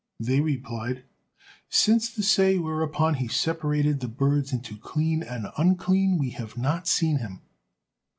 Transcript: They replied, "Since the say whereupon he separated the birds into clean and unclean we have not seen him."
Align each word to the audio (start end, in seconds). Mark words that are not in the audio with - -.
They 0.19 0.41
replied, 0.41 1.03
"Since 1.69 2.09
the 2.09 2.23
say 2.23 2.57
whereupon 2.57 3.13
he 3.13 3.27
separated 3.27 3.99
the 3.99 4.07
birds 4.07 4.51
into 4.51 4.75
clean 4.77 5.21
and 5.21 5.45
unclean 5.59 6.17
we 6.17 6.31
have 6.31 6.57
not 6.57 6.87
seen 6.87 7.17
him." 7.19 7.41